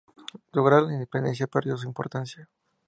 [0.53, 2.49] Lograda la independencia, perdió su importancia.